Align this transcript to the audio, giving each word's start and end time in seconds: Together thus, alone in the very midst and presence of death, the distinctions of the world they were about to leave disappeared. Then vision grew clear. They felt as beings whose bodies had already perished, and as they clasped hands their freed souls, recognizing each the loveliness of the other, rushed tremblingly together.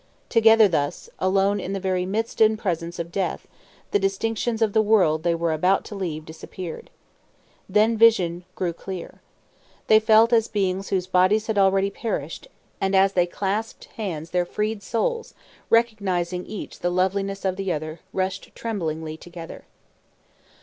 Together 0.29 0.67
thus, 0.67 1.11
alone 1.19 1.59
in 1.59 1.73
the 1.73 1.79
very 1.79 2.07
midst 2.07 2.41
and 2.41 2.57
presence 2.57 2.97
of 2.97 3.11
death, 3.11 3.47
the 3.91 3.99
distinctions 3.99 4.59
of 4.59 4.73
the 4.73 4.81
world 4.81 5.21
they 5.21 5.35
were 5.35 5.53
about 5.53 5.85
to 5.85 5.93
leave 5.93 6.25
disappeared. 6.25 6.89
Then 7.69 7.97
vision 7.99 8.43
grew 8.55 8.73
clear. 8.73 9.21
They 9.85 9.99
felt 9.99 10.33
as 10.33 10.47
beings 10.47 10.89
whose 10.89 11.05
bodies 11.05 11.45
had 11.45 11.59
already 11.59 11.91
perished, 11.91 12.47
and 12.81 12.95
as 12.95 13.13
they 13.13 13.27
clasped 13.27 13.85
hands 13.95 14.31
their 14.31 14.43
freed 14.43 14.81
souls, 14.81 15.35
recognizing 15.69 16.47
each 16.47 16.79
the 16.79 16.89
loveliness 16.89 17.45
of 17.45 17.55
the 17.55 17.71
other, 17.71 17.99
rushed 18.11 18.55
tremblingly 18.55 19.17
together. 19.17 19.65